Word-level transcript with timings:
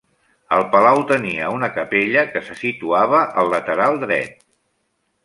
El 0.55 0.63
palau 0.75 1.01
tenia 1.11 1.51
una 1.57 1.69
capella 1.75 2.23
que 2.31 2.41
se 2.47 2.57
situava 2.63 3.21
al 3.43 3.53
lateral 3.55 4.01
dret. 4.05 4.41